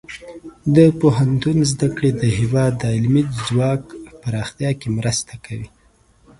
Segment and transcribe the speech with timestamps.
[0.75, 3.83] د پوهنتون زده کړې د هیواد د علمي ځواک
[4.21, 5.67] پراختیا کې مرسته کوي.